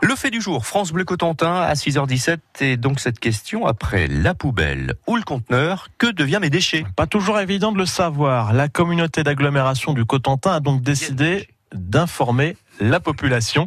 Le 0.00 0.14
fait 0.14 0.30
du 0.30 0.40
jour, 0.40 0.64
France 0.64 0.92
Bleu 0.92 1.04
Cotentin 1.04 1.54
à 1.54 1.74
6h17 1.74 2.38
et 2.60 2.76
donc 2.76 3.00
cette 3.00 3.18
question 3.18 3.66
après 3.66 4.06
la 4.06 4.32
poubelle. 4.32 4.94
Ou 5.08 5.16
le 5.16 5.22
conteneur, 5.22 5.88
que 5.98 6.06
devient 6.06 6.38
mes 6.40 6.50
déchets? 6.50 6.84
Pas 6.94 7.06
toujours 7.06 7.40
évident 7.40 7.72
de 7.72 7.78
le 7.78 7.86
savoir. 7.86 8.52
La 8.52 8.68
communauté 8.68 9.24
d'agglomération 9.24 9.94
du 9.94 10.04
Cotentin 10.04 10.52
a 10.52 10.60
donc 10.60 10.82
décidé 10.82 11.48
d'informer 11.74 12.56
la 12.80 13.00
population. 13.00 13.66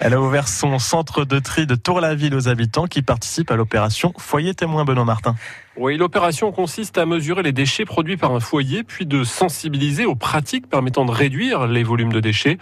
Elle 0.00 0.14
a 0.14 0.20
ouvert 0.20 0.48
son 0.48 0.78
centre 0.78 1.24
de 1.24 1.38
tri 1.38 1.66
de 1.66 1.74
Tour-la-Ville 1.74 2.34
aux 2.34 2.48
habitants 2.48 2.86
qui 2.86 3.02
participent 3.02 3.50
à 3.50 3.56
l'opération 3.56 4.12
Foyer 4.18 4.54
témoin 4.54 4.84
Benoît 4.84 5.04
Martin. 5.04 5.34
Oui, 5.78 5.96
l'opération 5.96 6.52
consiste 6.52 6.98
à 6.98 7.06
mesurer 7.06 7.42
les 7.42 7.52
déchets 7.52 7.86
produits 7.86 8.18
par 8.18 8.32
un 8.34 8.40
foyer, 8.40 8.82
puis 8.82 9.06
de 9.06 9.24
sensibiliser 9.24 10.04
aux 10.04 10.14
pratiques 10.14 10.68
permettant 10.68 11.06
de 11.06 11.10
réduire 11.10 11.66
les 11.66 11.82
volumes 11.82 12.12
de 12.12 12.20
déchets 12.20 12.58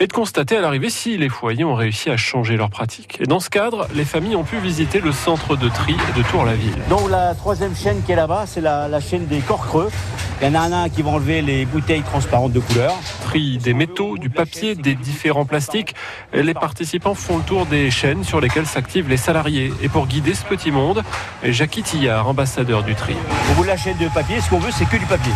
et 0.00 0.08
de 0.08 0.12
constater 0.12 0.56
à 0.56 0.60
l'arrivée 0.60 0.90
si 0.90 1.16
les 1.16 1.28
foyers 1.28 1.62
ont 1.64 1.76
réussi 1.76 2.10
à 2.10 2.16
changer 2.16 2.56
leurs 2.56 2.70
pratiques. 2.70 3.18
Et 3.20 3.26
dans 3.26 3.38
ce 3.38 3.48
cadre, 3.48 3.86
les 3.94 4.04
familles 4.04 4.34
ont 4.34 4.42
pu 4.42 4.58
visiter 4.58 5.00
le 5.00 5.12
centre 5.12 5.56
de 5.56 5.68
tri 5.68 5.96
de 6.16 6.22
Tour-la-Ville. 6.30 6.74
Donc 6.90 7.08
la 7.10 7.36
troisième 7.36 7.76
chaîne 7.76 8.02
qui 8.02 8.10
est 8.10 8.16
là-bas, 8.16 8.44
c'est 8.46 8.60
la, 8.60 8.88
la 8.88 9.00
chaîne 9.00 9.26
des 9.26 9.38
corps 9.38 9.64
creux. 9.64 9.90
Il 10.40 10.46
y 10.46 10.56
en 10.56 10.72
a 10.72 10.76
un 10.76 10.88
qui 10.88 11.02
va 11.02 11.10
enlever 11.10 11.42
les 11.42 11.66
bouteilles 11.66 12.02
transparentes 12.02 12.52
de 12.52 12.60
couleur. 12.60 12.94
Tri 13.24 13.58
des 13.58 13.74
métaux, 13.74 14.16
du 14.16 14.30
papier, 14.30 14.76
des 14.76 14.94
différents 14.94 15.44
plastiques. 15.44 15.96
Les 16.32 16.54
participants 16.54 17.14
font 17.14 17.38
le 17.38 17.42
tour 17.42 17.66
des 17.66 17.90
chaînes 17.90 18.22
sur 18.22 18.40
lesquelles 18.40 18.66
s'activent 18.66 19.08
les 19.08 19.16
salariés. 19.16 19.72
Et 19.82 19.88
pour 19.88 20.06
guider 20.06 20.34
ce 20.34 20.44
petit 20.44 20.70
monde, 20.70 21.02
Jackie 21.42 21.82
Tillard, 21.82 22.28
ambassadeur 22.28 22.84
du 22.84 22.94
tri. 22.94 23.16
Au 23.50 23.54
bout 23.54 23.64
de 23.64 23.68
la 23.68 23.76
chaîne 23.76 23.98
de 23.98 24.06
papier, 24.08 24.40
ce 24.40 24.48
qu'on 24.48 24.60
veut, 24.60 24.70
c'est 24.70 24.88
que 24.88 24.96
du 24.96 25.06
papier. 25.06 25.32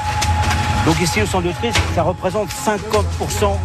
Donc 0.87 1.01
ici 1.01 1.20
au 1.20 1.27
centre 1.27 1.48
de 1.48 1.53
tri, 1.53 1.70
ça 1.97 2.05
représente 2.05 2.50
50% 2.50 3.56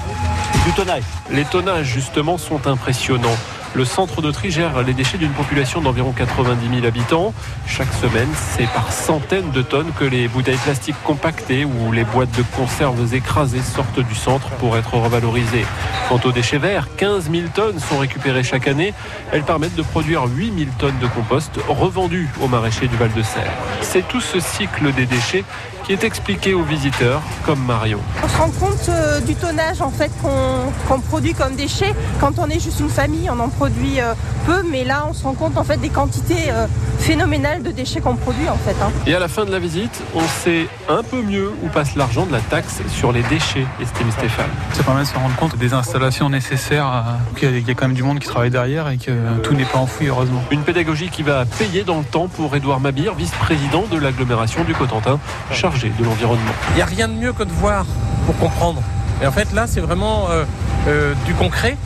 du 0.66 0.72
tonnage. 0.74 1.04
Les 1.30 1.46
tonnages, 1.46 1.86
justement, 1.86 2.40
sont 2.40 2.66
impressionnants. 2.66 3.38
Le 3.74 3.86
centre 3.86 4.22
de 4.22 4.32
tri 4.32 4.50
gère 4.50 4.82
les 4.82 4.94
déchets 4.94 5.18
d'une 5.18 5.32
population 5.32 5.82
d'environ 5.82 6.12
90 6.12 6.68
000 6.76 6.86
habitants. 6.86 7.34
Chaque 7.68 7.94
semaine, 7.94 8.30
c'est 8.34 8.68
par 8.68 8.92
centaines 8.92 9.52
de 9.52 9.62
tonnes 9.62 9.92
que 10.00 10.06
les 10.06 10.28
bouteilles 10.28 10.58
plastiques 10.58 10.96
compactées 11.04 11.66
ou 11.66 11.92
les 11.92 12.04
boîtes 12.04 12.36
de 12.38 12.44
conserves 12.56 13.14
écrasées 13.14 13.62
sortent 13.62 14.00
du 14.00 14.16
centre 14.16 14.50
pour 14.52 14.78
être 14.78 14.96
revalorisées. 14.96 15.66
Quant 16.10 16.20
aux 16.24 16.32
déchets 16.32 16.58
verts, 16.58 16.88
15 16.96 17.30
000 17.30 17.50
tonnes 17.54 17.80
sont 17.80 18.00
récupérées 18.00 18.44
chaque 18.44 18.68
année. 18.68 18.94
Elles 19.32 19.44
permettent 19.44 19.76
de 19.76 19.84
produire 19.84 20.24
8 20.26 20.54
000 20.58 20.70
tonnes 20.80 21.00
de 21.00 21.08
compost 21.08 21.52
revendus 21.68 22.30
aux 22.42 22.48
maraîchers 22.48 22.88
du 22.88 22.96
Val-de-Serre. 22.96 23.52
C'est 23.82 24.08
tout 24.08 24.22
ce 24.22 24.40
cycle 24.40 24.92
des 24.94 25.06
déchets 25.06 25.44
qui 25.88 25.94
est 25.94 26.04
expliqué 26.04 26.54
aux 26.54 26.64
visiteurs 26.64 27.22
comme 27.46 27.64
Marion. 27.66 28.00
On 28.22 28.28
se 28.28 28.38
rend 28.38 28.50
compte 28.60 28.90
euh, 28.90 29.22
du 29.22 29.36
tonnage 29.36 29.82
en 29.82 29.90
fait 29.90 30.12
qu'on 30.22 31.00
produit 31.00 31.34
comme 31.34 31.56
déchets. 31.56 31.94
Quand 32.20 32.34
on 32.40 32.48
est 32.50 32.60
juste 32.60 32.82
une 32.82 32.90
famille, 32.90 33.30
on 33.30 33.40
en 33.40 33.48
produit 33.48 34.02
euh, 34.02 34.14
peu, 34.46 34.64
mais 34.70 34.84
là 34.84 35.06
on 35.10 35.14
se 35.14 35.24
rend 35.24 35.34
compte 35.34 35.58
en 35.58 35.64
fait 35.64 35.78
des 35.78 35.88
quantités 35.88 36.50
euh, 36.52 36.68
phénoménales 37.00 37.64
de 37.64 37.72
déchets 37.72 38.02
qu'on 38.02 38.16
produit 38.18 38.50
en 38.50 38.58
fait. 38.58 38.76
hein. 38.84 38.92
Et 39.06 39.16
à 39.16 39.20
la 39.20 39.30
fin 39.30 39.46
de 39.46 39.52
la 39.52 39.60
visite, 39.60 40.02
on 40.14 40.22
sait 40.44 40.68
un 40.90 41.04
peu 41.04 41.22
mieux 41.22 41.52
où 41.64 41.68
passe 41.70 41.96
l'argent 41.96 42.26
de 42.26 42.34
la 42.34 42.42
taxe 42.42 42.82
sur 42.90 43.14
les 43.14 43.24
déchets, 43.24 43.66
estime 43.82 44.12
Stéphane. 44.12 44.50
Ça 44.74 44.84
permet 44.84 45.02
de 45.04 45.08
se 45.08 45.14
rendre 45.16 45.36
compte 45.38 45.58
des 45.58 45.74
installations 45.74 46.30
nécessaires, 46.30 46.86
à- 46.86 47.18
qu'il 47.38 47.50
y 47.50 47.54
a- 47.54 47.58
il 47.60 47.66
y 47.68 47.72
a 47.72 47.74
quand 47.76 47.88
même 47.88 47.96
du 47.96 48.04
monde 48.04 48.20
qui 48.20 48.28
travaille 48.28 48.50
derrière 48.52 48.90
et 48.90 48.98
que 48.98 49.12
tout 49.42 49.54
n'est 49.54 49.64
pas 49.64 49.80
enfoui, 49.80 50.08
heureusement. 50.08 50.44
Une 50.52 50.64
pédagogie 50.64 51.08
qui 51.10 51.24
va 51.24 51.46
payer 51.46 51.84
dans 51.86 52.00
le 52.00 52.04
temps 52.04 52.28
pour 52.28 52.54
Édouard 52.58 52.82
Mabir, 52.82 53.14
vice-président 53.14 53.86
de 53.90 53.98
l'agglomération 53.98 54.66
du 54.66 54.74
Cotentin, 54.74 55.18
chargé 55.54 55.77
de 55.86 56.04
l'environnement. 56.04 56.52
Il 56.72 56.76
n'y 56.76 56.82
a 56.82 56.86
rien 56.86 57.08
de 57.08 57.14
mieux 57.14 57.34
que 57.34 57.44
de 57.44 57.52
voir 57.52 57.86
pour 58.26 58.38
comprendre. 58.38 58.82
Et 59.22 59.28
en 59.28 59.32
fait, 59.32 59.52
là, 59.54 59.68
c'est 59.68 59.80
vraiment 59.80 60.30
euh, 60.30 60.44
euh, 60.88 61.14
du 61.26 61.34
concret. 61.34 61.78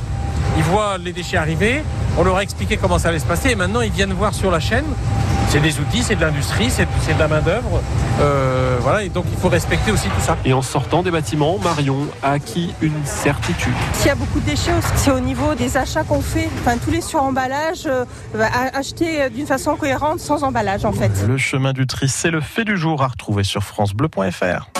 Ils 0.57 0.63
voient 0.63 0.97
les 0.97 1.13
déchets 1.13 1.37
arriver, 1.37 1.83
on 2.17 2.23
leur 2.23 2.37
a 2.37 2.43
expliqué 2.43 2.77
comment 2.77 2.99
ça 2.99 3.09
allait 3.09 3.19
se 3.19 3.25
passer, 3.25 3.51
et 3.51 3.55
maintenant 3.55 3.81
ils 3.81 3.91
viennent 3.91 4.11
voir 4.11 4.33
sur 4.33 4.51
la 4.51 4.59
chaîne. 4.59 4.85
C'est 5.51 5.59
des 5.59 5.81
outils, 5.81 6.01
c'est 6.01 6.15
de 6.15 6.21
l'industrie, 6.21 6.69
c'est 6.69 6.87
c'est 7.01 7.13
de 7.13 7.19
la 7.19 7.27
main-d'œuvre. 7.27 7.81
Euh, 8.21 8.77
voilà, 8.79 9.03
et 9.03 9.09
donc 9.09 9.25
il 9.29 9.37
faut 9.37 9.49
respecter 9.49 9.91
aussi 9.91 10.07
tout 10.07 10.21
ça. 10.21 10.37
Et 10.45 10.53
en 10.53 10.61
sortant 10.61 11.03
des 11.03 11.11
bâtiments, 11.11 11.59
Marion 11.59 12.07
a 12.23 12.31
acquis 12.31 12.73
une 12.81 13.03
certitude. 13.03 13.73
S'il 13.91 14.07
y 14.07 14.11
a 14.11 14.15
beaucoup 14.15 14.39
de 14.39 14.45
déchets 14.45 14.71
c'est 14.95 15.11
au 15.11 15.19
niveau 15.19 15.53
des 15.53 15.75
achats 15.75 16.05
qu'on 16.05 16.21
fait. 16.21 16.47
Enfin, 16.61 16.77
tous 16.77 16.91
les 16.91 17.01
sur-emballages, 17.01 17.85
euh, 17.85 18.05
bah, 18.33 18.47
acheter 18.73 19.23
euh, 19.23 19.29
d'une 19.29 19.45
façon 19.45 19.75
cohérente 19.75 20.21
sans 20.21 20.45
emballage 20.45 20.85
en 20.85 20.93
fait. 20.93 21.11
Le 21.27 21.37
chemin 21.37 21.73
du 21.73 21.85
tri, 21.85 22.07
c'est 22.07 22.31
le 22.31 22.39
fait 22.39 22.63
du 22.63 22.77
jour 22.77 23.03
à 23.03 23.07
retrouver 23.07 23.43
sur 23.43 23.61
francebleu.fr. 23.61 24.71